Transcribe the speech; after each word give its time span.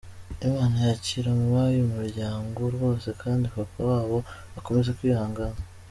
lmana 0.47 0.79
yakire 0.89 1.29
mubayo 1.39 1.69
uy’umuryango 1.75 2.59
rwose!kandi 2.75 3.45
papa 3.55 3.79
wabo 3.89 4.17
akomeze 4.57 4.89
kwihangana. 4.97 5.59